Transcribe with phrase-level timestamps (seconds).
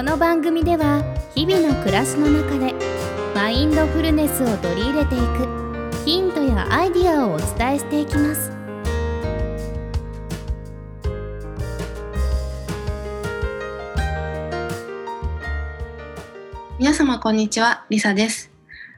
[0.00, 2.74] この番組では日々の暮らしの中で
[3.34, 8.50] マインドフルネスを取り入れていくヒントやアイディアをお伝えしていきます
[16.78, 18.50] 皆様こんにちは、リサです。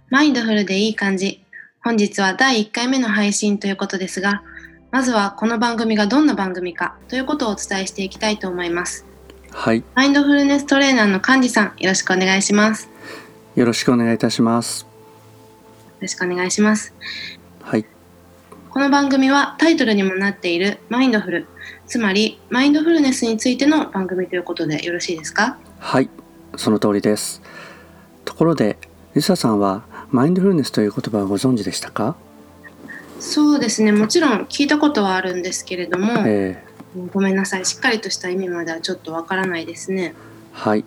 [0.09, 1.45] マインドフルでいい感じ。
[1.83, 4.45] 本日は第1回目の配信ということですが、
[4.93, 9.12] まずはこの番組がどんな番組かということをお伝えしていきたいと思います。
[9.55, 12.89] はい、マインドフルネストレーナーの幹事さん、よろしくお願いします。
[13.55, 14.87] よよろしくお願いいたします。
[16.01, 16.93] ろしくお願いします。
[17.63, 17.87] はい、
[18.71, 21.47] この番組はタイトルにもなっているマインドフル、
[21.87, 25.59] つまりマインドフルネスについての番組ということでよろしいですか？
[25.79, 26.11] はい、
[26.57, 27.41] その通りです。
[28.25, 28.79] ところで、
[29.15, 32.17] リサさんはマインドフルネスという言葉をご存知でしたか？
[33.21, 36.65] そうですね、もちろん聞いたことはあるんですけれども、え
[37.13, 40.15] ごめんなさい、しっかりとした意味まではちょっとわからないですね。
[40.55, 40.85] ーはい、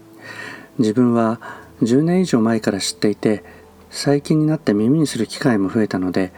[0.77, 1.39] 自分は
[1.81, 3.43] 10年以上前から知っていて、
[3.89, 6.31] 最近になって耳にする機会も増えたので、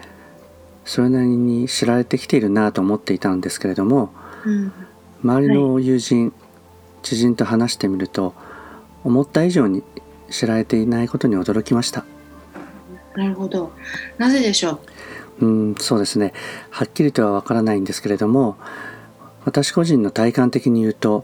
[0.86, 4.14] それなりに知られてきているなと思っていたんですけれども、
[4.45, 4.72] うん
[5.23, 6.32] 周りの友人、
[7.02, 8.36] 知人と話してみると、
[9.04, 9.84] 思った以上に
[10.30, 12.06] 知られていないことに驚きました。
[13.16, 13.73] なるほど。
[14.20, 14.80] なぜでしょ
[15.42, 15.45] う？
[15.45, 16.34] うん、そうですね。
[16.70, 18.58] はっきりとはわからないんですけれども、
[19.48, 21.23] 私個人の体感的に言うと、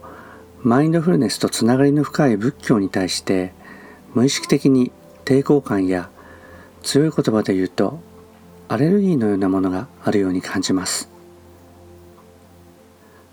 [0.62, 3.52] マインドフルネスとつながりの深い仏教に対して、
[4.14, 4.92] 無意識的に
[5.26, 6.08] 抵抗感や
[6.82, 8.00] 強い言葉で言うと、
[8.68, 11.10] アレルギーのようなものがあるように感じます。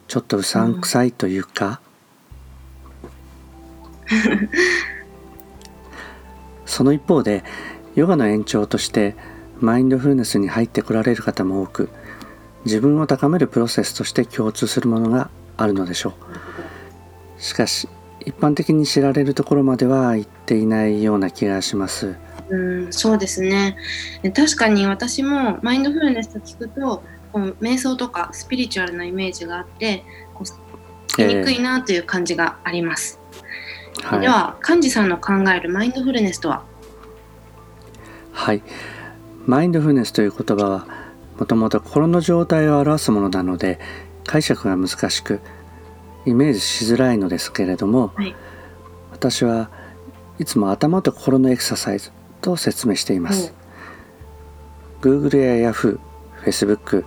[0.09, 1.79] ちょっとうさんくさいというか、
[6.67, 7.45] その一方で、
[7.95, 9.15] ヨガの延長として
[9.61, 11.89] マインドフルネスに入ってこられる方も多く
[12.65, 16.13] 自分を高めるプロセスとして共通するものがあるのでしょ
[17.37, 17.41] う。
[17.41, 17.87] しかし
[18.25, 22.15] 一般的に知られるところまでは行っていないような気がします。
[22.49, 23.77] うん、そうですね。
[24.35, 30.03] 確かに私もマインドフルネスと聞くと、こう瞑想とかスピリチュアルなイメージがあって、
[30.35, 30.43] こ
[31.17, 33.19] うにくいなという感じがあります。
[34.03, 34.19] はい。
[34.19, 36.63] では、幹事さんの考えるマインドフルネスとは？
[38.33, 38.61] はい。
[39.45, 40.87] マインドフルネスという言葉は
[41.41, 43.79] もともと心の状態を表すものなので
[44.25, 45.41] 解釈が難しく
[46.27, 48.35] イメージしづらいのですけれども、はい
[49.11, 49.69] 私は
[50.39, 53.53] いつも頭と心のエクササイズと説明しています、
[55.01, 55.99] Google や Yahoo、
[56.43, 57.05] Facebook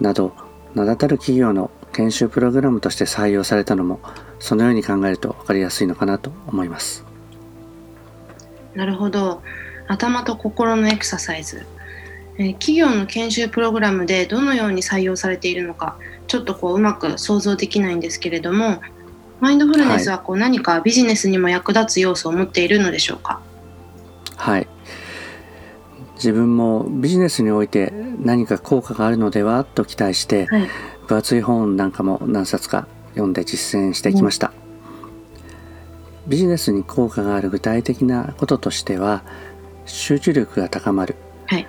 [0.00, 0.32] など
[0.74, 4.00] 名だたる企業の研修プログラムとして採用されたのも
[4.38, 7.04] そのように考えると分かりやすいのかなと思います
[8.74, 9.42] なるほど。
[9.88, 11.66] 頭と心のエクササイズ。
[12.38, 18.80] えー企業の研修プログラムでどのように採用されているのか、ちょっとこううまく想像できないんですけれども、
[19.40, 23.40] マインドフルネスはこう何かビジネスにも役立つ要素を持っているのでしょうか？
[24.36, 24.66] はい
[26.14, 30.68] 自分もビジネスにおいて何か効果があるのではと期待してはい。
[31.08, 34.52] 分厚い本なんかも何冊か読んで実践してきました、
[36.28, 39.24] ビジネスに効果がある具体的なこととしては
[39.84, 41.16] 集中力が高まる
[41.46, 41.66] はい。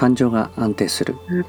[0.00, 1.46] 感情が安定する、うん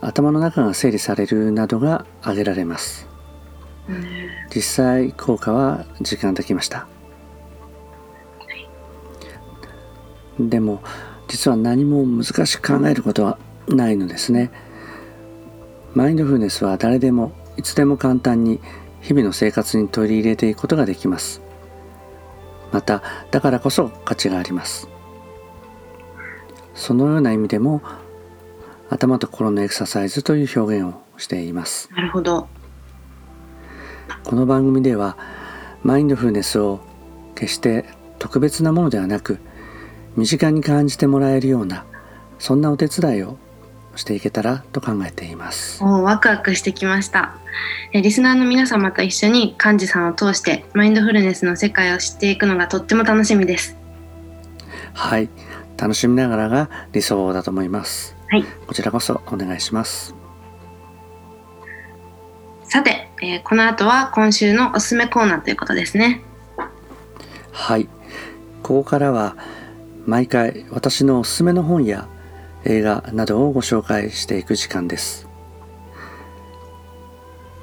[0.00, 3.08] 頭の中が整理されるなどが挙げられます。
[3.88, 4.04] うん
[4.54, 6.86] 実際効果は実感できました。
[10.38, 10.80] でも
[11.26, 14.52] 実は何も難しく考えることはないのですね。
[15.94, 18.60] マインドフルネスは誰でもいつでも簡単に
[19.00, 21.42] 日々の生活に取り入れていくことができます。
[22.70, 23.02] また
[23.32, 24.88] だからこそ価値があります。
[26.78, 27.82] そのような意味でも
[28.88, 32.48] 頭と心のエクササイズという表現をしていますなるほど。
[34.24, 35.16] この番組では
[35.82, 36.80] マインドフルネスを
[37.34, 37.84] 決して
[38.18, 39.38] 特別なものではなく
[40.16, 41.84] 身近に感じてもらえるような
[42.38, 43.36] そんなお手伝いを
[43.96, 47.36] していけたらと考えていますおーワクワクしてきました。
[47.92, 53.76] えリスナーの皆様と一緒に幹事さんを通してマインドフルネスの世界を知っていくのがとっても楽しみです。
[54.94, 55.28] はい
[55.78, 58.44] 楽しみながらが理想だと思いますはい。
[58.66, 60.14] こちらこそお願いします
[62.64, 66.22] さて、えーこの後は今週のおすすめコーナーということですね。
[67.50, 67.88] はい
[68.62, 69.36] ここからは
[70.06, 72.06] 毎回私のおすすめの本や
[72.64, 75.26] 映画などをご紹介していく時間です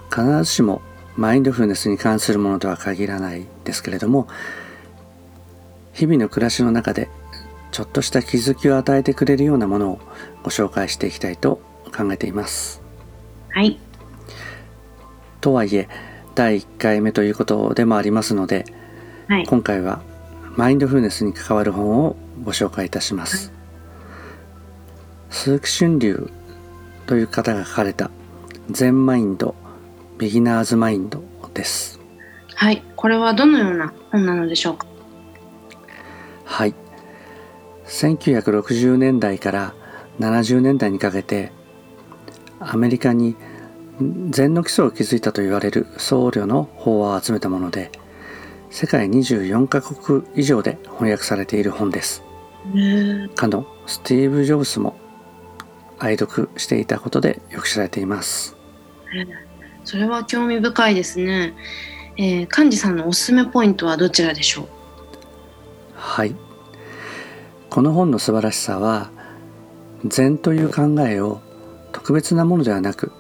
[0.09, 0.81] 必ずしも
[1.15, 4.27] マインドフルネスに関するものとは限らないですけれども
[5.93, 7.09] 日々の暮らしの中で
[7.75, 9.99] ちょっとした気づきを与えてくれるようなものを
[10.43, 11.59] ご紹介していきたいと
[11.93, 12.81] 考えています
[13.49, 13.77] はい。
[15.41, 15.89] とはいえ
[16.35, 18.63] 第1回目ということでもありますので、
[19.27, 19.45] はい。
[19.45, 20.01] 今回は
[20.55, 23.51] マインドフルネスに関わる本をご紹介いたします。
[25.29, 26.31] 鈴木俊隆
[27.07, 28.09] という方が書かれた
[28.69, 29.53] 禅マインド、
[30.17, 31.21] ビギナーズマインド
[31.53, 31.99] です。
[32.55, 32.81] はい。
[32.95, 34.94] これはどのような本なのでしょうか？
[37.95, 39.73] 1960年代から
[40.19, 41.53] 70年代にかけて
[42.59, 43.37] アメリカに
[44.31, 47.91] 禅の基礎を築いたと言われる僧侶の法話を集めたもので
[48.69, 52.21] 世界24カ国以上で翻訳されている本です。
[53.35, 54.97] かのスティーブ・ジョブスも
[55.97, 58.57] 愛読していたことでよく知られています。
[59.85, 61.53] それは興味深いですね。
[62.17, 64.67] えー、幹事さんのおすすめポイントはどちらでしょう？
[65.93, 66.35] はい。
[67.69, 69.11] この本の素晴らしさは
[70.05, 71.41] 禅という考えを
[71.91, 73.11] 特別なものではなく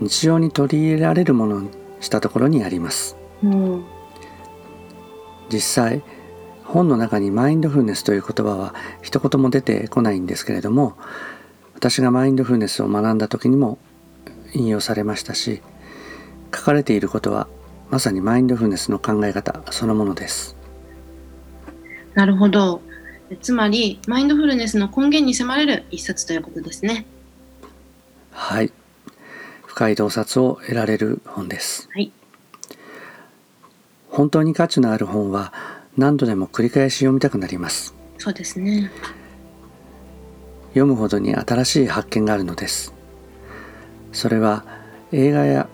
[0.00, 3.16] 日常に取り入れられるものにしたところにあります。
[3.42, 3.84] うん。
[5.50, 6.02] 実際
[6.64, 10.96] 本の中にマインドフルネスという言葉は一言も出てこないんですけれども
[11.74, 13.78] 私がマインドフルネスを学んだ時にも
[14.52, 15.62] 引用されましたし
[16.54, 17.48] 書かれていることは
[17.90, 20.56] まさにマインドフルネスの考え方そのものです。
[22.14, 22.80] なるほど。
[23.36, 27.06] つまり、マインドフルネスの根源に迫れる一冊ということですね。
[28.32, 28.72] はい。
[29.66, 31.88] 深い洞察を得られる本です。
[31.92, 32.10] はい。
[34.08, 35.52] 本当に価値のある本は
[35.96, 37.94] 何度でも繰り返し読みたくなります。
[38.18, 38.90] そうですね。
[40.70, 42.92] 読むほどに新しい発見があるのです。
[44.12, 44.64] それは
[45.12, 45.68] 映画や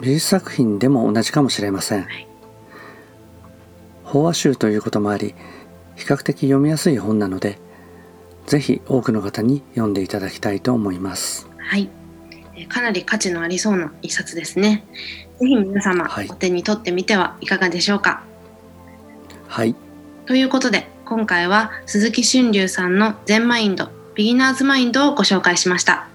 [0.00, 2.04] 美術作品でも同じかもしれません。
[2.04, 2.30] はい
[4.10, 5.36] 法話集ということもあり、
[6.00, 7.58] 比較的読みやすい本なので、
[8.46, 11.46] ぜひ多くの方に読んでいただきたいと思います。
[11.58, 11.90] はい。
[12.56, 14.84] えーかなり価値のありそうな一冊ですね。
[15.38, 18.22] ぜひ皆様、はいお手に取ってみてはいかがでしょうか。
[19.46, 19.74] はい。
[20.24, 26.08] ということで、今回は鈴木俊隆さんの禅マインド、ビギナーズマインドをご紹介しました。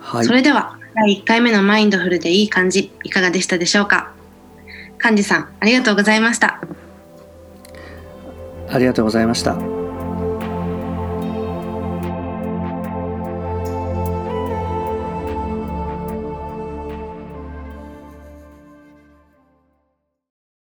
[0.00, 0.32] はいそ。
[0.32, 4.12] れでは、第1回目のマインドフルでいい感じ、いかがでしたでしょうか。
[5.02, 6.60] 幹事さん、ありがとうございました。
[8.68, 9.75] ありがとうございました。